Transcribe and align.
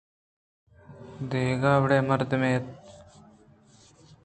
دگہ 1.29 1.73
وڑیں 1.81 2.03
مردمے 2.09 2.49
اِنت 2.55 2.67